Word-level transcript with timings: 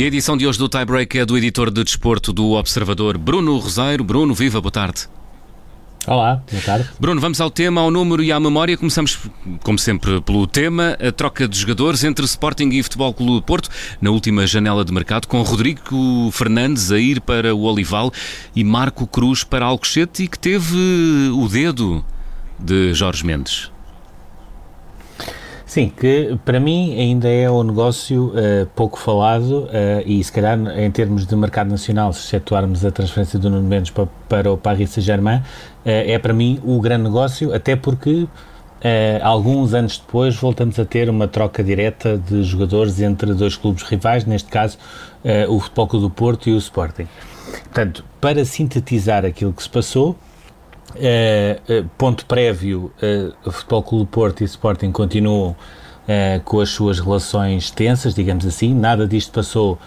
E 0.00 0.04
a 0.04 0.06
edição 0.06 0.34
de 0.34 0.46
hoje 0.46 0.58
do 0.58 0.66
Tiebreak 0.66 1.18
é 1.18 1.26
do 1.26 1.36
editor 1.36 1.70
de 1.70 1.84
desporto 1.84 2.32
do 2.32 2.52
Observador, 2.52 3.18
Bruno 3.18 3.58
Roseiro. 3.58 4.02
Bruno, 4.02 4.32
viva, 4.32 4.58
boa 4.58 4.72
tarde. 4.72 5.06
Olá, 6.06 6.42
boa 6.50 6.62
tarde. 6.62 6.88
Bruno, 6.98 7.20
vamos 7.20 7.38
ao 7.38 7.50
tema, 7.50 7.82
ao 7.82 7.90
número 7.90 8.22
e 8.22 8.32
à 8.32 8.40
memória. 8.40 8.78
Começamos, 8.78 9.18
como 9.62 9.78
sempre, 9.78 10.22
pelo 10.22 10.46
tema, 10.46 10.96
a 11.06 11.12
troca 11.12 11.46
de 11.46 11.58
jogadores 11.58 12.02
entre 12.02 12.24
Sporting 12.24 12.70
e 12.70 12.82
Futebol 12.82 13.12
Clube 13.12 13.32
do 13.32 13.42
Porto, 13.42 13.68
na 14.00 14.08
última 14.08 14.46
janela 14.46 14.86
de 14.86 14.90
mercado, 14.90 15.28
com 15.28 15.42
Rodrigo 15.42 16.30
Fernandes 16.32 16.90
a 16.90 16.98
ir 16.98 17.20
para 17.20 17.54
o 17.54 17.60
Olival 17.64 18.10
e 18.56 18.64
Marco 18.64 19.06
Cruz 19.06 19.44
para 19.44 19.66
Alcochete 19.66 20.22
e 20.22 20.28
que 20.28 20.38
teve 20.38 20.78
o 21.34 21.46
dedo 21.46 22.02
de 22.58 22.94
Jorge 22.94 23.22
Mendes. 23.22 23.70
Sim, 25.70 25.88
que 25.88 26.36
para 26.44 26.58
mim 26.58 26.98
ainda 26.98 27.28
é 27.28 27.48
um 27.48 27.62
negócio 27.62 28.32
uh, 28.34 28.66
pouco 28.74 28.98
falado 28.98 29.66
uh, 29.66 30.02
e 30.04 30.22
se 30.24 30.32
calhar 30.32 30.58
em 30.76 30.90
termos 30.90 31.24
de 31.24 31.36
mercado 31.36 31.70
nacional, 31.70 32.12
se 32.12 32.24
excetuarmos 32.24 32.84
a 32.84 32.90
transferência 32.90 33.38
do 33.38 33.48
Nuno 33.48 33.68
Mendes 33.68 33.92
para, 33.92 34.08
para 34.28 34.52
o 34.52 34.58
Paris 34.58 34.90
Saint-Germain, 34.90 35.36
uh, 35.36 35.42
é 35.84 36.18
para 36.18 36.34
mim 36.34 36.60
o 36.64 36.80
grande 36.80 37.04
negócio, 37.04 37.54
até 37.54 37.76
porque 37.76 38.26
alguns 39.22 39.72
anos 39.72 39.96
depois 39.96 40.34
voltamos 40.34 40.76
a 40.76 40.84
ter 40.84 41.08
uma 41.08 41.28
troca 41.28 41.62
direta 41.62 42.18
de 42.18 42.42
jogadores 42.42 43.00
entre 43.00 43.32
dois 43.32 43.54
clubes 43.54 43.84
rivais, 43.84 44.24
neste 44.24 44.50
caso 44.50 44.76
o 45.50 45.60
Futebol 45.60 45.86
Clube 45.86 46.06
do 46.06 46.10
Porto 46.10 46.48
e 46.48 46.52
o 46.52 46.56
Sporting. 46.56 47.06
Portanto, 47.64 48.04
para 48.20 48.44
sintetizar 48.44 49.24
aquilo 49.24 49.52
que 49.52 49.62
se 49.62 49.68
passou, 49.68 50.16
Uh, 50.90 51.88
ponto 51.96 52.26
prévio, 52.26 52.92
o 53.44 53.50
Futebol 53.50 53.82
Clube 53.82 54.10
Porto 54.10 54.40
e 54.42 54.44
Sporting 54.44 54.90
continuam 54.90 55.54
com 56.44 56.58
as 56.58 56.70
suas 56.70 56.98
relações 56.98 57.70
tensas, 57.70 58.14
digamos 58.14 58.44
assim, 58.44 58.74
nada 58.74 59.06
disto 59.06 59.30
passou 59.32 59.78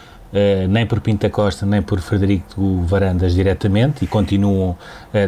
nem 0.70 0.86
por 0.86 1.02
Pinta 1.02 1.30
Costa 1.30 1.66
nem 1.66 1.82
por 1.82 2.00
Frederico 2.00 2.82
Varandas 2.84 3.34
diretamente 3.34 4.06
e 4.06 4.08
continuam 4.08 4.78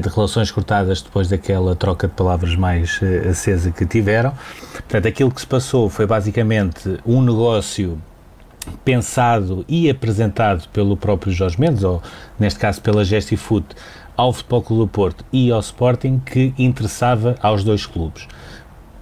de 0.02 0.08
relações 0.08 0.50
cortadas 0.50 1.02
depois 1.02 1.28
daquela 1.28 1.76
troca 1.76 2.08
de 2.08 2.14
palavras 2.14 2.56
mais 2.56 3.00
acesa 3.30 3.72
que 3.72 3.86
tiveram. 3.86 4.34
Portanto, 4.72 5.08
aquilo 5.08 5.32
que 5.32 5.42
se 5.42 5.48
passou 5.48 5.89
foi 5.89 6.06
basicamente 6.06 6.98
um 7.06 7.22
negócio 7.22 8.02
pensado 8.84 9.66
e 9.67 9.89
apresentado 9.89 10.67
pelo 10.70 10.95
próprio 10.95 11.32
Jorge 11.32 11.60
Mendes, 11.60 11.84
ou 11.84 12.02
neste 12.39 12.60
caso 12.60 12.82
pela 12.82 13.04
Gestifoot, 13.04 13.67
ao 14.16 14.33
Futebol 14.33 14.61
Clube 14.61 14.81
do 14.83 14.88
Porto 14.88 15.25
e 15.31 15.52
ao 15.52 15.59
Sporting 15.59 16.19
que 16.19 16.53
interessava 16.58 17.35
aos 17.41 17.63
dois 17.63 17.85
clubes. 17.85 18.27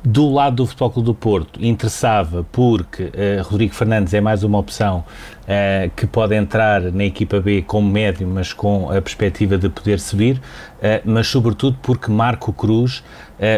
Do 0.06 0.30
lado 0.30 0.58
do 0.58 0.66
Futebol 0.68 0.90
Clube 0.90 1.06
do 1.06 1.14
Porto, 1.14 1.64
interessava 1.64 2.46
porque 2.52 3.04
uh, 3.04 3.42
Rodrigo 3.44 3.74
Fernandes 3.74 4.14
é 4.14 4.20
mais 4.20 4.44
uma 4.44 4.58
opção 4.58 5.06
uh, 5.44 5.90
que 5.96 6.06
pode 6.06 6.36
entrar 6.36 6.82
na 6.92 7.06
equipa 7.06 7.40
B 7.40 7.62
como 7.62 7.90
médio, 7.90 8.28
mas 8.28 8.52
com 8.52 8.92
a 8.92 9.02
perspectiva 9.02 9.58
de 9.58 9.70
poder 9.70 10.02
subir, 10.02 10.36
uh, 10.36 11.02
mas 11.06 11.28
sobretudo 11.28 11.78
porque 11.82 12.12
Marco 12.12 12.52
Cruz, 12.52 13.02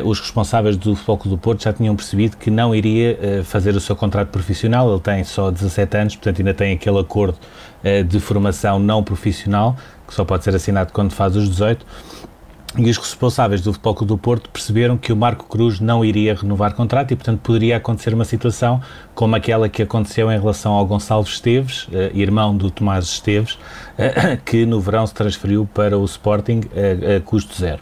os 0.04 0.20
responsáveis 0.20 0.78
do 0.78 0.96
Futebol 0.96 1.18
Clube 1.18 1.36
do 1.36 1.40
Porto 1.40 1.64
já 1.64 1.74
tinham 1.74 1.96
percebido 1.96 2.38
que 2.38 2.50
não 2.50 2.74
iria 2.74 3.44
fazer 3.44 3.76
o 3.76 3.80
seu 3.80 3.96
contrato 3.96 4.30
profissional, 4.30 4.90
ele 4.90 5.00
tem 5.00 5.24
só 5.24 5.52
17 5.52 5.98
anos, 5.98 6.16
portanto 6.16 6.40
ainda 6.40 6.54
tem 6.56 6.74
aquele 6.74 6.98
acordo 6.98 7.38
de 8.08 8.20
formação 8.20 8.80
não 8.80 9.04
profissional, 9.04 9.76
que 10.08 10.14
só 10.14 10.26
pode 10.26 10.44
ser 10.44 10.56
assinado 10.56 10.92
quando 10.92 11.12
faz 11.12 11.36
os 11.36 11.48
18, 11.48 11.86
e 12.78 12.90
os 12.90 12.98
responsáveis 12.98 13.62
do 13.62 13.72
Futebol 13.72 13.96
Clube 13.96 14.14
do 14.14 14.18
Porto 14.18 14.50
perceberam 14.50 14.98
que 14.98 15.14
o 15.14 15.16
Marco 15.16 15.46
Cruz 15.48 15.80
não 15.80 16.04
iria 16.04 16.36
renovar 16.36 16.74
contrato 16.74 17.12
e, 17.12 17.16
portanto, 17.16 17.40
poderia 17.40 17.78
acontecer 17.78 18.14
uma 18.14 18.26
situação 18.26 18.82
como 19.14 19.36
aquela 19.36 19.70
que 19.70 19.82
aconteceu 19.82 20.32
em 20.32 20.40
relação 20.40 20.74
ao 20.74 20.86
Gonçalo 20.86 21.24
Esteves, 21.24 21.88
eh, 21.92 22.12
irmão 22.14 22.56
do 22.56 22.70
Tomás 22.70 23.06
Esteves, 23.06 23.58
eh, 23.98 24.38
que 24.44 24.66
no 24.66 24.80
verão 24.80 25.08
se 25.08 25.14
transferiu 25.14 25.68
para 25.74 25.98
o 25.98 26.04
Sporting 26.06 26.62
a, 26.76 27.18
a 27.18 27.22
custo 27.22 27.56
zero. 27.56 27.82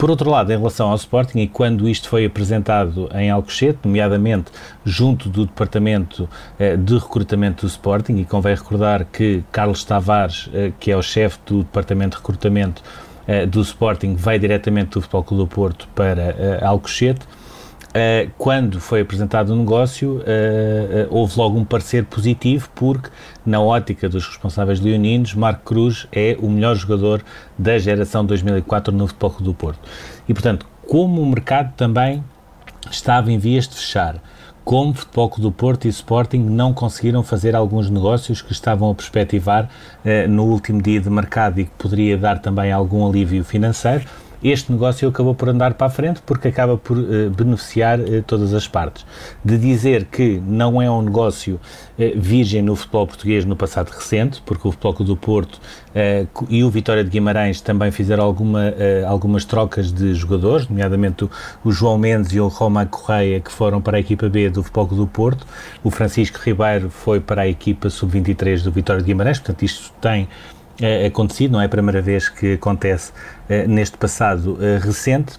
Por 0.00 0.08
outro 0.08 0.30
lado, 0.30 0.50
em 0.50 0.56
relação 0.56 0.88
ao 0.88 0.96
Sporting, 0.96 1.40
e 1.40 1.46
quando 1.46 1.86
isto 1.86 2.08
foi 2.08 2.24
apresentado 2.24 3.10
em 3.14 3.30
Alcochete, 3.30 3.80
nomeadamente 3.84 4.50
junto 4.82 5.28
do 5.28 5.44
Departamento 5.44 6.26
eh, 6.58 6.74
de 6.74 6.94
Recrutamento 6.94 7.66
do 7.66 7.68
Sporting, 7.68 8.16
e 8.16 8.24
convém 8.24 8.54
recordar 8.54 9.04
que 9.04 9.44
Carlos 9.52 9.84
Tavares, 9.84 10.48
eh, 10.54 10.72
que 10.80 10.90
é 10.90 10.96
o 10.96 11.02
chefe 11.02 11.38
do 11.44 11.58
Departamento 11.58 12.16
de 12.16 12.22
Recrutamento 12.22 12.82
eh, 13.26 13.46
do 13.46 13.60
Sporting, 13.60 14.14
vai 14.14 14.38
diretamente 14.38 14.90
do 14.90 15.00
Futebol 15.00 15.24
Clube 15.24 15.44
do 15.44 15.46
Porto 15.48 15.88
para 15.94 16.34
eh, 16.38 16.60
Alcochete, 16.62 17.26
Uh, 17.90 18.30
quando 18.38 18.80
foi 18.80 19.00
apresentado 19.00 19.52
o 19.52 19.56
negócio, 19.56 20.18
uh, 20.18 20.20
uh, 20.20 20.22
houve 21.10 21.36
logo 21.36 21.58
um 21.58 21.64
parecer 21.64 22.04
positivo, 22.04 22.70
porque, 22.72 23.10
na 23.44 23.60
ótica 23.60 24.08
dos 24.08 24.28
responsáveis 24.28 24.78
leoninos, 24.78 25.34
Marco 25.34 25.64
Cruz 25.64 26.06
é 26.12 26.36
o 26.40 26.48
melhor 26.48 26.76
jogador 26.76 27.20
da 27.58 27.78
geração 27.80 28.24
2004 28.24 28.94
no 28.94 29.08
Futebol 29.08 29.30
Clube 29.30 29.44
do 29.44 29.54
Porto. 29.54 29.80
E, 30.28 30.32
portanto, 30.32 30.66
como 30.86 31.20
o 31.20 31.26
mercado 31.26 31.74
também 31.74 32.22
estava 32.88 33.32
em 33.32 33.38
vias 33.38 33.66
de 33.66 33.74
fechar, 33.74 34.22
como 34.70 34.94
Futebol 34.94 35.28
Clube 35.28 35.42
do 35.42 35.50
Porto 35.50 35.86
e 35.86 35.88
Sporting 35.88 36.38
não 36.38 36.72
conseguiram 36.72 37.24
fazer 37.24 37.56
alguns 37.56 37.90
negócios 37.90 38.40
que 38.40 38.52
estavam 38.52 38.88
a 38.88 38.94
perspectivar 38.94 39.68
no 40.28 40.44
último 40.44 40.80
dia 40.80 41.00
de 41.00 41.10
mercado 41.10 41.58
e 41.58 41.64
que 41.64 41.72
poderia 41.76 42.16
dar 42.16 42.38
também 42.38 42.70
algum 42.70 43.04
alívio 43.04 43.42
financeiro, 43.42 44.04
este 44.42 44.72
negócio 44.72 45.08
acabou 45.08 45.34
por 45.34 45.48
andar 45.48 45.74
para 45.74 45.86
a 45.86 45.90
frente 45.90 46.20
porque 46.24 46.48
acaba 46.48 46.76
por 46.76 46.96
uh, 46.96 47.30
beneficiar 47.30 48.00
uh, 48.00 48.22
todas 48.26 48.54
as 48.54 48.66
partes. 48.66 49.04
De 49.44 49.58
dizer 49.58 50.06
que 50.06 50.40
não 50.46 50.80
é 50.80 50.90
um 50.90 51.02
negócio 51.02 51.56
uh, 51.56 52.20
virgem 52.20 52.62
no 52.62 52.74
futebol 52.74 53.06
português 53.06 53.44
no 53.44 53.54
passado 53.54 53.90
recente, 53.90 54.42
porque 54.44 54.66
o 54.66 54.72
Futebol 54.72 55.04
do 55.04 55.16
Porto 55.16 55.60
e 56.48 56.62
o 56.62 56.70
Vitória 56.70 57.02
de 57.02 57.10
Guimarães 57.10 57.60
também 57.60 57.90
fizeram 57.90 58.24
alguma, 58.24 58.72
algumas 59.06 59.44
trocas 59.44 59.92
de 59.92 60.14
jogadores, 60.14 60.68
nomeadamente 60.68 61.24
o, 61.24 61.30
o, 61.64 61.72
João 61.72 61.98
Mendes 61.98 62.32
e 62.32 62.40
o 62.40 62.48
Roma 62.48 62.86
Correia, 62.86 63.40
que 63.40 63.50
foram 63.50 63.80
para 63.80 63.96
a 63.96 64.00
equipa 64.00 64.28
B 64.28 64.48
do 64.50 64.62
Futebol 64.62 64.86
do 64.86 65.06
Porto. 65.06 65.46
O 65.82 65.90
Francisco 65.90 66.38
Ribeiro 66.42 66.90
foi 66.90 67.18
para 67.18 67.42
a 67.42 67.48
equipa 67.48 67.90
sub-23 67.90 68.62
do 68.62 68.70
Vitória 68.70 69.02
de 69.02 69.06
Guimarães, 69.06 69.38
portanto 69.38 69.62
isto 69.62 69.92
tem 70.00 70.28
é, 70.80 71.06
acontecido, 71.06 71.52
não 71.52 71.60
é 71.60 71.66
a 71.66 71.68
primeira 71.68 72.00
vez 72.00 72.28
que 72.28 72.54
acontece 72.54 73.12
é, 73.48 73.66
neste 73.66 73.96
passado 73.96 74.58
é, 74.60 74.78
recente. 74.78 75.38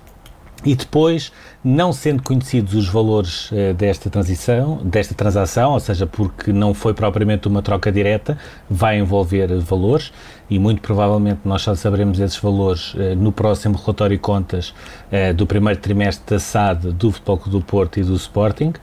E 0.63 0.75
depois, 0.75 1.31
não 1.63 1.91
sendo 1.91 2.21
conhecidos 2.21 2.75
os 2.75 2.87
valores 2.87 3.49
eh, 3.51 3.73
desta 3.73 4.11
transição, 4.11 4.79
desta 4.83 5.15
transação, 5.15 5.71
ou 5.71 5.79
seja, 5.79 6.05
porque 6.05 6.53
não 6.53 6.71
foi 6.71 6.93
propriamente 6.93 7.47
uma 7.47 7.63
troca 7.63 7.91
direta, 7.91 8.37
vai 8.69 8.99
envolver 8.99 9.47
valores 9.57 10.13
e 10.51 10.59
muito 10.59 10.81
provavelmente 10.81 11.39
nós 11.45 11.61
só 11.61 11.73
saberemos 11.73 12.19
esses 12.19 12.37
valores 12.37 12.93
eh, 12.97 13.15
no 13.15 13.31
próximo 13.31 13.77
relatório 13.77 14.17
de 14.17 14.21
contas 14.21 14.73
eh, 15.09 15.31
do 15.31 15.47
primeiro 15.47 15.79
trimestre 15.79 16.35
da 16.35 16.39
SAD 16.39 16.91
do 16.91 17.09
Futebol 17.09 17.37
Clube 17.37 17.57
do 17.57 17.63
Porto 17.63 17.99
e 18.01 18.03
do 18.03 18.13
Sporting, 18.15 18.73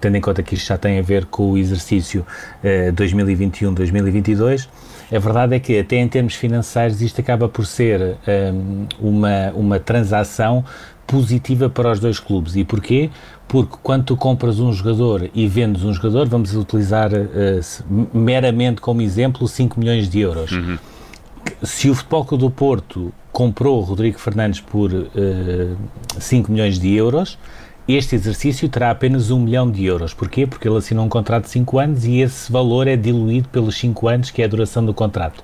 tendo 0.00 0.16
em 0.16 0.20
conta 0.20 0.42
que 0.42 0.54
isto 0.54 0.66
já 0.66 0.76
tem 0.76 0.98
a 0.98 1.02
ver 1.02 1.24
com 1.26 1.52
o 1.52 1.56
exercício 1.56 2.26
2021-2022. 2.94 4.68
A 5.14 5.18
verdade 5.18 5.54
é 5.54 5.60
que, 5.60 5.78
até 5.78 5.96
em 5.96 6.08
termos 6.08 6.34
financeiros, 6.34 7.00
isto 7.00 7.20
acaba 7.20 7.46
por 7.48 7.66
ser 7.66 8.16
ehm, 8.26 8.86
uma, 8.98 9.52
uma 9.54 9.78
transação 9.78 10.64
positiva 11.06 11.68
para 11.68 11.90
os 11.90 12.00
dois 12.00 12.18
clubes. 12.18 12.56
E 12.56 12.64
porquê? 12.64 13.10
Porque 13.48 13.76
quando 13.82 14.04
tu 14.04 14.16
compras 14.16 14.58
um 14.58 14.72
jogador 14.72 15.28
e 15.34 15.46
vendes 15.46 15.84
um 15.84 15.92
jogador, 15.92 16.26
vamos 16.26 16.54
utilizar 16.54 17.10
uh, 17.12 18.08
meramente 18.14 18.80
como 18.80 19.02
exemplo 19.02 19.46
5 19.46 19.78
milhões 19.78 20.08
de 20.08 20.20
euros. 20.20 20.52
Uhum. 20.52 20.78
Se 21.62 21.90
o 21.90 21.94
Futebol 21.94 22.24
Clube 22.24 22.44
do 22.44 22.50
Porto 22.50 23.12
comprou 23.32 23.78
o 23.78 23.82
Rodrigo 23.82 24.18
Fernandes 24.18 24.60
por 24.60 24.92
uh, 24.92 25.10
eh, 25.14 25.74
5 26.18 26.52
milhões 26.52 26.78
de 26.78 26.92
euros, 26.94 27.38
este 27.88 28.14
exercício 28.14 28.68
terá 28.68 28.90
apenas 28.90 29.30
1 29.30 29.38
milhão 29.40 29.70
de 29.70 29.84
euros. 29.84 30.14
Porquê? 30.14 30.46
Porque 30.46 30.68
ele 30.68 30.76
assinou 30.76 31.04
um 31.04 31.08
contrato 31.08 31.44
de 31.44 31.50
5 31.50 31.78
anos 31.78 32.04
e 32.04 32.20
esse 32.20 32.50
valor 32.50 32.86
é 32.86 32.96
diluído 32.96 33.48
pelos 33.48 33.76
5 33.76 34.08
anos, 34.08 34.30
que 34.30 34.40
é 34.40 34.44
a 34.44 34.48
duração 34.48 34.84
do 34.84 34.94
contrato. 34.94 35.42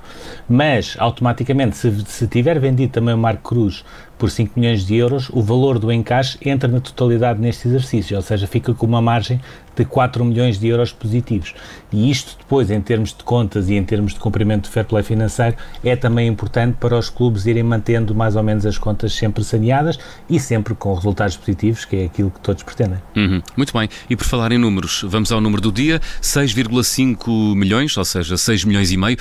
Mas, 0.49 0.94
automaticamente, 0.99 1.76
se, 1.76 2.05
se 2.06 2.26
tiver 2.29 2.58
vendido 2.61 2.93
também 2.93 3.14
o 3.14 3.19
Marco 3.19 3.49
Cruz 3.49 3.85
por 4.17 4.31
5 4.31 4.58
milhões 4.58 4.87
de 4.87 4.96
euros, 4.96 5.29
o 5.31 5.43
valor 5.43 5.79
do 5.79 5.93
encaixe 5.93 6.38
entra 6.40 6.69
na 6.69 6.81
totalidade 6.81 7.40
neste 7.40 7.69
exercício, 7.69 8.17
ou 8.17 8.23
seja, 8.23 8.46
fica 8.46 8.75
com 8.75 8.87
uma 8.87 9.02
margem 9.02 9.41
de 9.76 9.84
4 9.84 10.25
milhões 10.25 10.58
de 10.58 10.69
euros 10.69 10.93
positivos. 10.93 11.55
E 11.93 12.11
isto 12.11 12.37
depois, 12.38 12.70
em 12.70 12.81
termos 12.81 13.11
de 13.11 13.25
contas 13.25 13.69
e 13.69 13.75
em 13.75 13.85
termos 13.85 14.12
de 14.12 14.20
cumprimento 14.20 14.64
de 14.64 14.70
fair 14.70 14.85
play 14.85 15.02
financeiro, 15.02 15.56
é 15.82 15.96
também 15.96 16.29
importante 16.29 16.76
para 16.79 16.99
os 16.99 17.08
clubes 17.08 17.46
irem 17.46 17.62
mantendo 17.62 18.14
mais 18.14 18.37
ou 18.37 18.43
menos 18.43 18.67
as 18.67 18.76
contas 18.76 19.14
sempre 19.14 19.43
saneadas 19.43 19.99
e 20.29 20.38
sempre 20.38 20.75
com 20.75 20.93
resultados 20.94 21.37
positivos, 21.37 21.85
que 21.85 21.96
é 21.96 22.05
aquilo 22.05 22.31
que 22.31 22.40
todos 22.40 22.62
pretendem. 22.62 22.99
Uhum. 23.17 23.43
Muito 23.56 23.73
bem. 23.73 23.88
E 24.08 24.17
por 24.17 24.25
falar 24.25 24.52
em 24.52 24.58
números, 24.58 25.05
vamos 25.06 25.32
ao 25.32 25.40
número 25.40 25.62
do 25.62 25.73
dia, 25.73 26.00
6,5 26.20 27.55
milhões, 27.55 27.96
ou 27.96 28.05
seja, 28.05 28.37
6 28.37 28.64
milhões 28.64 28.93
e 28.93 28.96
meio, 28.96 29.17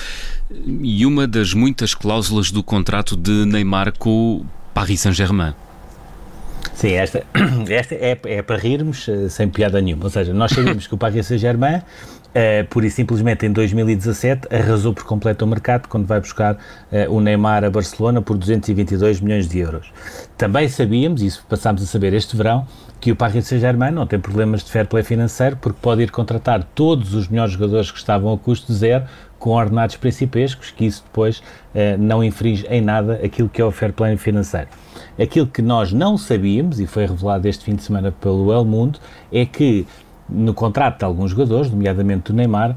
e 0.82 1.06
uma 1.06 1.26
das 1.26 1.54
muitas 1.54 1.94
cláusulas 1.94 2.50
do 2.50 2.62
contrato 2.62 3.16
de 3.16 3.46
Neymar 3.46 3.92
com 3.98 4.44
Paris 4.74 5.00
Saint-Germain. 5.00 5.54
Sim, 6.74 6.92
esta, 6.92 7.24
esta 7.68 7.94
é, 7.94 8.16
é, 8.24 8.42
para 8.42 8.56
rirmos 8.56 9.08
eh, 9.08 9.28
sem 9.28 9.48
piada 9.48 9.80
nenhuma. 9.80 10.04
Ou 10.04 10.10
seja, 10.10 10.32
nós 10.32 10.52
sabemos 10.52 10.86
que 10.86 10.94
o 10.94 10.98
Paris 10.98 11.26
Saint-Germain 11.26 11.82
Uh, 12.28 12.66
pura 12.68 12.86
e 12.86 12.90
simplesmente 12.90 13.46
em 13.46 13.50
2017 13.50 14.54
arrasou 14.54 14.92
por 14.92 15.02
completo 15.04 15.46
o 15.46 15.48
mercado 15.48 15.88
quando 15.88 16.06
vai 16.06 16.20
buscar 16.20 16.56
uh, 16.56 17.10
o 17.10 17.22
Neymar 17.22 17.64
a 17.64 17.70
Barcelona 17.70 18.20
por 18.20 18.36
222 18.36 19.20
milhões 19.22 19.48
de 19.48 19.58
euros. 19.58 19.90
Também 20.36 20.68
sabíamos, 20.68 21.22
isso 21.22 21.44
passámos 21.48 21.82
a 21.82 21.86
saber 21.86 22.12
este 22.12 22.36
verão, 22.36 22.66
que 23.00 23.10
o 23.10 23.16
Paris 23.16 23.46
Saint-Germain 23.46 23.92
não 23.92 24.06
tem 24.06 24.20
problemas 24.20 24.62
de 24.62 24.70
fair 24.70 24.86
play 24.86 25.02
financeiro 25.02 25.56
porque 25.56 25.78
pode 25.80 26.02
ir 26.02 26.10
contratar 26.10 26.62
todos 26.74 27.14
os 27.14 27.28
melhores 27.28 27.54
jogadores 27.54 27.90
que 27.90 27.98
estavam 27.98 28.32
a 28.32 28.38
custo 28.38 28.74
zero 28.74 29.04
com 29.38 29.50
ordenados 29.50 29.96
principescos, 29.96 30.70
que 30.70 30.84
isso 30.84 31.02
depois 31.04 31.38
uh, 31.38 31.96
não 31.98 32.22
infringe 32.22 32.66
em 32.68 32.82
nada 32.82 33.20
aquilo 33.24 33.48
que 33.48 33.62
é 33.62 33.64
o 33.64 33.70
fair 33.70 33.92
play 33.92 34.16
financeiro. 34.16 34.68
Aquilo 35.18 35.46
que 35.46 35.62
nós 35.62 35.92
não 35.92 36.18
sabíamos, 36.18 36.80
e 36.80 36.86
foi 36.86 37.06
revelado 37.06 37.48
este 37.48 37.64
fim 37.64 37.74
de 37.74 37.82
semana 37.82 38.12
pelo 38.12 38.52
El 38.52 38.64
Mundo, 38.64 38.98
é 39.32 39.46
que 39.46 39.86
no 40.28 40.52
contrato 40.52 40.98
de 40.98 41.04
alguns 41.04 41.30
jogadores, 41.30 41.70
nomeadamente 41.70 42.32
do 42.32 42.36
Neymar, 42.36 42.76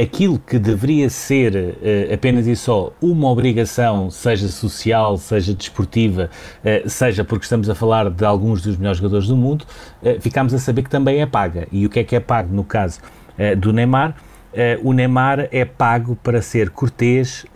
aquilo 0.00 0.38
que 0.38 0.58
deveria 0.58 1.10
ser 1.10 1.54
uh, 1.54 2.14
apenas 2.14 2.46
e 2.46 2.54
só 2.54 2.92
uma 3.02 3.28
obrigação, 3.28 4.10
seja 4.10 4.46
social, 4.46 5.16
seja 5.18 5.52
desportiva, 5.52 6.30
uh, 6.64 6.88
seja 6.88 7.24
porque 7.24 7.44
estamos 7.44 7.68
a 7.68 7.74
falar 7.74 8.08
de 8.08 8.24
alguns 8.24 8.62
dos 8.62 8.76
melhores 8.76 8.98
jogadores 8.98 9.26
do 9.26 9.36
mundo, 9.36 9.64
uh, 10.02 10.20
ficámos 10.20 10.54
a 10.54 10.58
saber 10.58 10.82
que 10.82 10.90
também 10.90 11.20
é 11.20 11.26
paga. 11.26 11.66
E 11.72 11.84
o 11.84 11.90
que 11.90 11.98
é 11.98 12.04
que 12.04 12.14
é 12.14 12.20
pago 12.20 12.54
no 12.54 12.62
caso 12.62 13.00
do 13.58 13.72
Neymar? 13.72 14.16
o 14.82 14.92
Neymar 14.92 15.46
é 15.52 15.64
pago 15.64 16.16
para 16.16 16.42
ser 16.42 16.70
cortês 16.70 17.46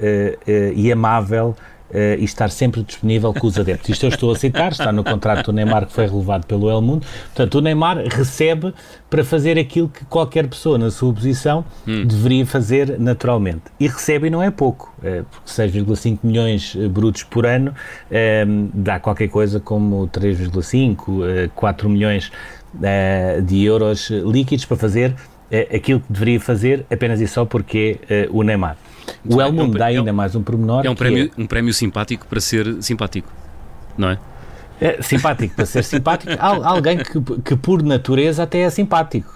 e 0.76 0.92
amável 0.92 1.56
uh, 1.92 2.18
e 2.18 2.24
estar 2.24 2.50
sempre 2.50 2.82
disponível 2.82 3.32
com 3.32 3.46
os 3.46 3.58
adeptos. 3.58 3.90
Isto 3.90 4.06
eu 4.06 4.08
estou 4.08 4.32
a 4.32 4.36
citar, 4.36 4.72
está 4.72 4.90
no 4.90 5.04
contrato 5.04 5.46
do 5.46 5.52
Neymar 5.52 5.86
que 5.86 5.92
foi 5.92 6.06
relevado 6.06 6.46
pelo 6.46 6.70
El 6.70 6.80
Mundo. 6.80 7.06
Portanto, 7.26 7.54
o 7.56 7.60
Neymar 7.60 7.98
recebe 8.08 8.74
para 9.08 9.22
fazer 9.22 9.58
aquilo 9.58 9.88
que 9.88 10.04
qualquer 10.06 10.46
pessoa 10.48 10.78
na 10.78 10.90
sua 10.90 11.12
posição 11.12 11.64
hum. 11.86 12.04
deveria 12.06 12.46
fazer 12.46 12.98
naturalmente. 12.98 13.62
E 13.78 13.86
recebe 13.86 14.28
e 14.28 14.30
não 14.30 14.42
é 14.42 14.50
pouco, 14.50 14.92
uh, 14.98 15.24
porque 15.30 15.50
6,5 15.50 16.18
milhões 16.22 16.76
eh, 16.76 16.88
brutos 16.88 17.22
por 17.22 17.44
ano 17.46 17.70
uh, 17.70 18.70
dá 18.72 18.98
qualquer 18.98 19.28
coisa 19.28 19.60
como 19.60 20.08
3,5, 20.08 21.50
4 21.54 21.88
milhões 21.88 22.32
de 23.44 23.62
euros 23.64 24.08
líquidos 24.08 24.64
para 24.64 24.78
fazer 24.78 25.14
aquilo 25.74 26.00
que 26.00 26.10
deveria 26.10 26.40
fazer 26.40 26.86
apenas 26.90 27.20
e 27.20 27.28
só 27.28 27.44
porque 27.44 28.00
é 28.08 28.26
o 28.30 28.42
Neymar. 28.42 28.78
O 29.24 29.40
Elmund 29.40 29.72
é 29.72 29.74
um, 29.76 29.78
dá 29.78 29.86
ainda 29.86 30.10
é 30.10 30.12
um, 30.12 30.16
mais 30.16 30.34
um 30.34 30.42
pormenor. 30.42 30.86
É 30.86 30.90
um 30.90 30.94
prémio, 30.94 31.30
é, 31.36 31.40
um 31.40 31.46
prémio 31.46 31.72
simpático 31.72 32.26
para 32.26 32.40
ser 32.40 32.82
simpático, 32.82 33.32
não 33.96 34.10
é? 34.10 34.18
É, 34.80 35.00
simpático 35.00 35.54
para 35.54 35.66
ser 35.66 35.84
simpático, 35.84 36.32
alguém 36.40 36.98
que, 36.98 37.20
que 37.44 37.56
por 37.56 37.82
natureza 37.82 38.42
até 38.42 38.60
é 38.60 38.70
simpático. 38.70 39.32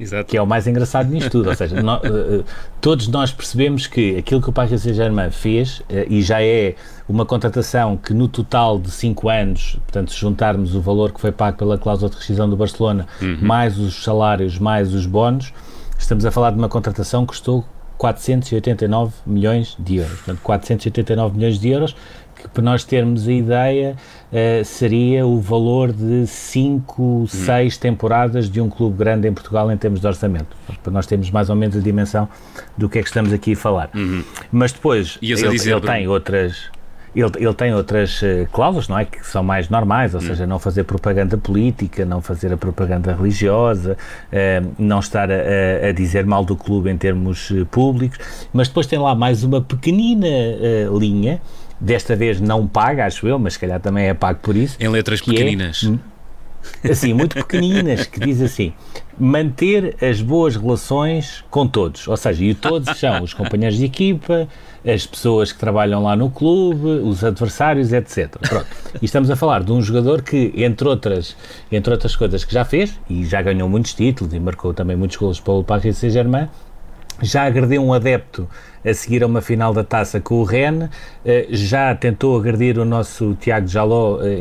Exato. 0.00 0.24
Que 0.24 0.36
é 0.36 0.42
o 0.42 0.46
mais 0.46 0.66
engraçado 0.66 1.10
nisto 1.10 1.30
tudo. 1.30 1.50
Ou 1.50 1.54
seja, 1.54 1.76
uh, 1.78 2.44
todos 2.80 3.06
nós 3.06 3.30
percebemos 3.30 3.86
que 3.86 4.16
aquilo 4.16 4.40
que 4.40 4.48
o 4.48 4.52
Paris 4.52 4.80
Saint-Germain 4.80 5.30
fez, 5.30 5.80
uh, 5.80 5.84
e 6.08 6.22
já 6.22 6.42
é 6.42 6.74
uma 7.06 7.26
contratação 7.26 7.98
que 7.98 8.14
no 8.14 8.26
total 8.26 8.78
de 8.78 8.90
5 8.90 9.28
anos, 9.28 9.76
portanto, 9.82 10.10
se 10.10 10.18
juntarmos 10.18 10.74
o 10.74 10.80
valor 10.80 11.12
que 11.12 11.20
foi 11.20 11.30
pago 11.30 11.58
pela 11.58 11.76
cláusula 11.76 12.10
de 12.10 12.16
rescisão 12.16 12.48
do 12.48 12.56
Barcelona, 12.56 13.06
uhum. 13.20 13.38
mais 13.42 13.78
os 13.78 14.02
salários, 14.02 14.58
mais 14.58 14.94
os 14.94 15.04
bónus, 15.04 15.52
estamos 15.98 16.24
a 16.24 16.30
falar 16.30 16.50
de 16.52 16.58
uma 16.58 16.68
contratação 16.68 17.26
que 17.26 17.28
custou 17.28 17.64
489 18.00 19.12
milhões 19.26 19.76
de 19.78 19.96
euros. 19.96 20.16
Portanto, 20.16 20.40
489 20.42 21.36
milhões 21.36 21.58
de 21.58 21.68
euros, 21.68 21.94
que 22.34 22.48
para 22.48 22.62
nós 22.62 22.82
termos 22.82 23.28
a 23.28 23.32
ideia, 23.32 23.94
uh, 24.32 24.64
seria 24.64 25.26
o 25.26 25.38
valor 25.38 25.92
de 25.92 26.26
5, 26.26 27.26
6 27.28 27.76
hum. 27.76 27.78
temporadas 27.78 28.48
de 28.48 28.58
um 28.58 28.70
clube 28.70 28.96
grande 28.96 29.28
em 29.28 29.34
Portugal 29.34 29.70
em 29.70 29.76
termos 29.76 30.00
de 30.00 30.06
orçamento. 30.06 30.56
Para 30.82 30.90
nós 30.90 31.06
termos 31.06 31.30
mais 31.30 31.50
ou 31.50 31.56
menos 31.56 31.76
a 31.76 31.80
dimensão 31.80 32.26
do 32.74 32.88
que 32.88 32.98
é 32.98 33.02
que 33.02 33.08
estamos 33.08 33.34
aqui 33.34 33.52
a 33.52 33.56
falar. 33.56 33.90
Uhum. 33.94 34.24
Mas 34.50 34.72
depois, 34.72 35.18
ele, 35.20 35.32
ele 35.42 35.80
tem 35.82 36.08
outras 36.08 36.70
ele, 37.14 37.30
ele 37.36 37.54
tem 37.54 37.74
outras 37.74 38.22
uh, 38.22 38.46
cláusulas, 38.52 38.88
não 38.88 38.98
é? 38.98 39.04
Que 39.04 39.26
são 39.26 39.42
mais 39.42 39.68
normais, 39.68 40.14
ou 40.14 40.20
hum. 40.20 40.24
seja, 40.24 40.46
não 40.46 40.58
fazer 40.58 40.84
propaganda 40.84 41.36
política, 41.36 42.04
não 42.04 42.20
fazer 42.20 42.52
a 42.52 42.56
propaganda 42.56 43.14
religiosa, 43.14 43.96
uh, 44.32 44.72
não 44.78 45.00
estar 45.00 45.30
a, 45.30 45.88
a, 45.88 45.92
dizer 45.92 46.24
mal 46.24 46.44
do 46.44 46.56
clube 46.56 46.90
em 46.90 46.96
termos 46.96 47.50
uh, 47.50 47.66
públicos, 47.66 48.18
mas 48.52 48.68
depois 48.68 48.86
tem 48.86 48.98
lá 48.98 49.14
mais 49.14 49.42
uma 49.42 49.60
pequenina 49.60 50.28
linha, 50.98 51.40
desta 51.80 52.14
vez 52.14 52.40
não 52.40 52.66
paga, 52.66 53.06
acho 53.06 53.26
eu, 53.26 53.38
mas 53.38 53.54
se 53.54 53.58
calhar 53.58 53.80
também 53.80 54.08
é 54.08 54.14
pago 54.14 54.38
por 54.42 54.56
isso. 54.56 54.76
Em 54.78 54.88
letras 54.88 55.20
é 55.20 55.24
pequeninas. 55.24 55.84
É, 55.84 56.09
assim, 56.88 57.12
muito 57.12 57.34
pequeninas, 57.34 58.06
que 58.06 58.20
diz 58.20 58.40
assim: 58.40 58.72
manter 59.18 59.96
as 60.02 60.20
boas 60.20 60.56
relações 60.56 61.44
com 61.50 61.66
todos. 61.66 62.08
Ou 62.08 62.16
seja, 62.16 62.44
e 62.44 62.54
todos 62.54 62.98
são 62.98 63.22
os 63.22 63.34
companheiros 63.34 63.78
de 63.78 63.84
equipa, 63.84 64.48
as 64.86 65.06
pessoas 65.06 65.52
que 65.52 65.58
trabalham 65.58 66.02
lá 66.02 66.16
no 66.16 66.30
clube, 66.30 66.86
os 66.86 67.22
adversários, 67.22 67.92
etc. 67.92 68.36
Pronto. 68.48 68.66
E 69.00 69.04
estamos 69.04 69.30
a 69.30 69.36
falar 69.36 69.62
de 69.62 69.72
um 69.72 69.82
jogador 69.82 70.22
que, 70.22 70.52
entre 70.56 70.88
outras, 70.88 71.36
entre 71.70 71.92
outras 71.92 72.16
coisas 72.16 72.44
que 72.44 72.54
já 72.54 72.64
fez, 72.64 72.98
e 73.08 73.24
já 73.24 73.42
ganhou 73.42 73.68
muitos 73.68 73.92
títulos 73.92 74.32
e 74.32 74.40
marcou 74.40 74.72
também 74.72 74.96
muitos 74.96 75.16
golos 75.16 75.38
para 75.38 75.52
o 75.52 75.64
Paris 75.64 75.98
Saint-Germain, 75.98 76.48
já 77.22 77.44
agrediu 77.44 77.82
um 77.82 77.92
adepto 77.92 78.48
a 78.84 78.94
seguir 78.94 79.22
a 79.22 79.26
uma 79.26 79.40
final 79.40 79.74
da 79.74 79.84
taça 79.84 80.20
com 80.20 80.36
o 80.36 80.44
Rennes, 80.44 80.88
eh, 81.24 81.46
já 81.50 81.94
tentou 81.94 82.38
agredir 82.38 82.78
o 82.78 82.84
nosso 82.84 83.34
Tiago 83.34 83.68
Jaló, 83.68 84.20
eh, 84.22 84.40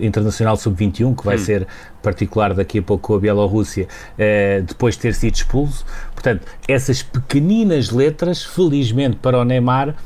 internacional 0.00 0.56
sub-21, 0.56 1.14
que 1.16 1.24
vai 1.24 1.36
hum. 1.36 1.38
ser 1.38 1.66
particular 2.00 2.54
daqui 2.54 2.78
a 2.78 2.82
pouco 2.82 3.08
com 3.08 3.14
a 3.14 3.18
Bielorrússia, 3.18 3.88
eh, 4.16 4.62
depois 4.66 4.94
de 4.94 5.00
ter 5.00 5.14
sido 5.14 5.34
expulso. 5.34 5.84
Portanto, 6.14 6.46
essas 6.68 7.02
pequeninas 7.02 7.90
letras, 7.90 8.44
felizmente 8.44 9.16
para 9.16 9.38
o 9.38 9.44
Neymar, 9.44 9.96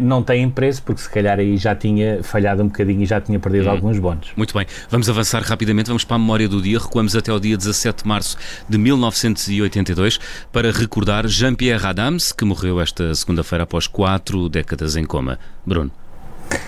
não 0.00 0.22
têm 0.22 0.48
preço, 0.50 0.82
porque 0.82 1.00
se 1.00 1.10
calhar 1.10 1.38
aí 1.38 1.56
já 1.56 1.74
tinha 1.74 2.22
falhado 2.22 2.62
um 2.62 2.66
bocadinho 2.66 3.02
e 3.02 3.06
já 3.06 3.20
tinha 3.20 3.38
perdido 3.38 3.66
hum. 3.66 3.70
alguns 3.70 3.98
bónus. 3.98 4.32
Muito 4.36 4.54
bem, 4.54 4.66
vamos 4.90 5.08
avançar 5.08 5.42
rapidamente, 5.42 5.88
vamos 5.88 6.04
para 6.04 6.16
a 6.16 6.18
memória 6.18 6.48
do 6.48 6.60
dia, 6.60 6.78
recuamos 6.78 7.14
até 7.16 7.32
o 7.32 7.38
dia 7.38 7.56
17 7.56 8.02
de 8.02 8.08
março 8.08 8.36
de 8.68 8.78
1982 8.78 10.18
para 10.52 10.70
recordar 10.70 11.26
Jean-Pierre 11.26 11.86
Adams, 11.86 12.32
que 12.32 12.44
morreu 12.44 12.80
esta 12.80 13.14
segunda-feira 13.14 13.64
após 13.64 13.86
quatro 13.86 14.48
décadas 14.48 14.96
em 14.96 15.04
coma. 15.04 15.38
Bruno. 15.64 15.90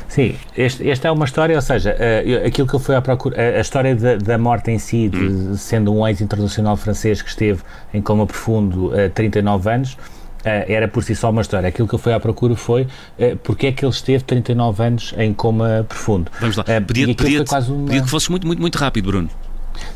Sim, 0.08 0.34
este, 0.56 0.88
esta 0.90 1.08
é 1.08 1.10
uma 1.10 1.24
história, 1.24 1.54
ou 1.54 1.62
seja, 1.62 1.94
uh, 1.94 2.46
aquilo 2.46 2.66
que 2.66 2.74
eu 2.74 2.80
fui 2.80 2.94
à 2.94 3.00
procura, 3.00 3.36
a, 3.36 3.58
a 3.58 3.60
história 3.60 3.94
da, 3.94 4.16
da, 4.16 4.36
morte 4.36 4.70
em 4.70 4.78
si, 4.78 5.08
de, 5.08 5.18
hum. 5.18 5.56
sendo 5.56 5.94
um 5.94 6.06
ex-internacional 6.06 6.76
francês 6.76 7.22
que 7.22 7.28
esteve 7.28 7.62
em 7.94 8.02
coma 8.02 8.26
profundo 8.26 8.92
há 8.92 9.06
uh, 9.06 9.10
39 9.10 9.70
anos, 9.70 9.96
era 10.44 10.88
por 10.88 11.02
si 11.02 11.14
só 11.14 11.30
uma 11.30 11.42
história. 11.42 11.68
Aquilo 11.68 11.86
que 11.86 11.94
eu 11.94 11.98
fui 11.98 12.12
à 12.12 12.20
procura 12.20 12.54
foi 12.56 12.82
uh, 12.82 13.36
porque 13.42 13.68
é 13.68 13.72
que 13.72 13.84
ele 13.84 13.92
esteve 13.92 14.24
39 14.24 14.82
anos 14.82 15.14
em 15.16 15.32
coma 15.32 15.84
profundo. 15.88 16.30
Vamos 16.40 16.56
lá. 16.56 16.64
Uh, 16.64 16.84
pedia, 16.84 17.14
pedia, 17.14 17.44
uma... 17.68 17.90
que 17.90 18.08
fosse 18.08 18.30
muito, 18.30 18.46
muito, 18.46 18.60
muito 18.60 18.76
rápido, 18.76 19.06
Bruno. 19.06 19.30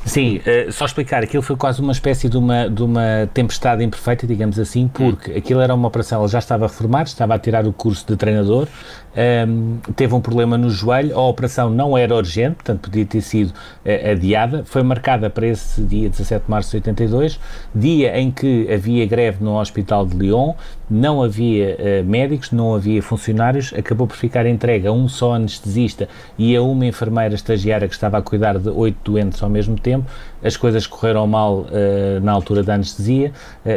Sim, 0.05 0.39
uh, 0.39 0.73
só 0.73 0.85
explicar, 0.85 1.23
aquilo 1.23 1.43
foi 1.43 1.57
quase 1.57 1.81
uma 1.81 1.93
espécie 1.93 2.29
de 2.29 2.37
uma, 2.37 2.69
de 2.69 2.83
uma 2.83 3.29
tempestade 3.33 3.83
imperfeita, 3.83 4.27
digamos 4.27 4.59
assim, 4.59 4.89
porque 4.89 5.33
hum. 5.33 5.37
aquilo 5.37 5.61
era 5.61 5.75
uma 5.75 5.89
operação, 5.89 6.21
ele 6.23 6.29
já 6.29 6.39
estava 6.39 6.67
reformado, 6.67 7.09
estava 7.09 7.35
a 7.35 7.39
tirar 7.39 7.67
o 7.67 7.73
curso 7.73 8.07
de 8.07 8.17
treinador, 8.17 8.69
um, 9.17 9.21
ehm, 9.21 9.77
teve 9.97 10.15
um 10.15 10.21
problema 10.21 10.59
no 10.59 10.71
joelho, 10.71 11.17
a 11.17 11.23
operação 11.23 11.71
não 11.71 11.97
era 11.97 12.15
urgente, 12.15 12.57
portanto 12.57 12.81
podia 12.81 13.07
ter 13.07 13.21
sido 13.21 13.51
uh, 13.51 14.11
adiada, 14.13 14.63
foi 14.65 14.83
marcada 14.83 15.31
para 15.31 15.47
esse 15.47 15.81
dia 15.83 16.09
17 16.09 16.45
de 16.45 16.51
março 16.51 16.71
de 16.71 16.77
82, 16.77 17.41
dia 17.75 18.19
em 18.19 18.31
que 18.31 18.71
havia 18.73 19.07
greve 19.07 19.43
no 19.43 19.59
Hospital 19.59 20.07
de 20.07 20.17
Lyon, 20.17 20.55
não 20.91 21.23
havia 21.23 21.77
uh, 21.77 22.05
médicos, 22.05 22.51
não 22.51 22.75
havia 22.75 23.03
funcionários, 23.03 23.73
acabou 23.77 24.07
por 24.07 24.17
ficar 24.17 24.47
entregue 24.47 24.87
a 24.87 24.93
um 24.93 25.09
só 25.09 25.35
anestesista 25.35 26.09
e 26.39 26.55
a 26.55 26.63
uma 26.63 26.87
enfermeira 26.87 27.35
estagiária 27.35 27.89
que 27.89 27.95
estava 27.95 28.19
a 28.19 28.23
cuidar 28.23 28.59
de 28.59 28.69
oito 28.69 29.13
doentes 29.13 29.43
ao 29.43 29.49
mesmo 29.49 29.79
tempo, 29.79 30.07
as 30.43 30.57
coisas 30.57 30.87
correram 30.87 31.27
mal 31.27 31.61
uh, 31.61 32.21
na 32.23 32.33
altura 32.33 32.63
da 32.63 32.75
anestesia, 32.75 33.33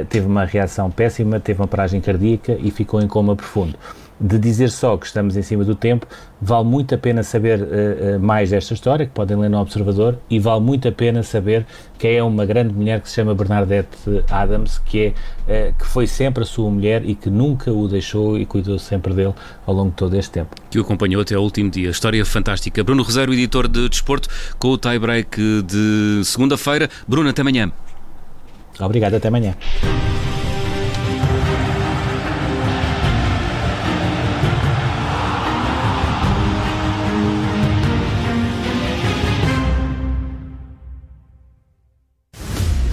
teve 0.10 0.26
uma 0.26 0.46
reação 0.46 0.90
péssima, 0.92 1.40
teve 1.40 1.62
uma 1.62 1.68
paragem 1.68 2.02
cardíaca 2.02 2.58
e 2.60 2.72
ficou 2.72 3.02
em 3.02 3.08
coma 3.08 3.36
profundo 3.36 3.78
de 4.20 4.40
dizer 4.40 4.72
só 4.72 4.98
que 4.98 5.06
estamos 5.06 5.38
em 5.38 5.42
cima 5.42 5.64
do 5.64 5.76
tempo, 5.76 6.08
vale 6.42 6.66
muito 6.66 6.94
a 6.96 6.98
pena 6.98 7.24
saber 7.24 7.62
uh, 7.62 8.20
mais 8.20 8.50
desta 8.50 8.74
história, 8.74 9.06
que 9.06 9.12
podem 9.12 9.38
ler 9.38 9.50
no 9.50 9.60
Observador, 9.60 10.18
e 10.30 10.40
vale 10.40 10.62
muito 10.62 10.88
a 10.88 10.92
pena 10.92 11.24
saber 11.24 11.66
que 11.98 12.08
é 12.08 12.24
uma 12.24 12.46
grande 12.46 12.74
mulher 12.74 13.02
que 13.02 13.10
se 13.10 13.16
chama 13.16 13.34
Bernadette 13.34 14.24
Adams, 14.30 14.80
que, 14.80 15.14
é, 15.48 15.70
uh, 15.70 15.78
que 15.78 15.86
foi 15.86 16.08
sempre 16.08 16.44
a 16.44 16.46
sua 16.46 16.70
mulher 16.70 17.04
e 17.06 17.16
que 17.16 17.30
nunca 17.30 17.72
o 17.72 17.88
deixou 17.88 18.38
e 18.38 18.46
cuidou 18.46 18.80
sempre 18.80 19.14
dele 19.14 19.34
ao 19.66 19.74
longo 19.74 19.90
de 19.90 19.96
todo 19.96 20.16
este 20.16 20.32
tempo. 20.32 20.56
Que 20.70 20.80
o 20.80 20.82
acompanhou 20.82 21.22
até 21.22 21.36
ao 21.36 21.44
último 21.44 21.70
dia. 21.70 21.90
História 21.90 22.26
fantástica. 22.26 22.84
Bruno 22.84 23.04
Rosário, 23.04 23.34
editor 23.34 23.68
de 23.68 23.88
Desporto, 23.88 24.30
com 24.58 24.70
o 24.70 24.78
tie-break 24.78 25.64
de 25.64 26.22
segunda-feira. 26.24 26.90
Bruno, 27.08 27.30
até 27.30 27.42
amanhã. 27.42 27.72
Obrigado, 28.80 29.16
até 29.16 29.28
amanhã. 29.28 29.56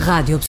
Rádio 0.05 0.39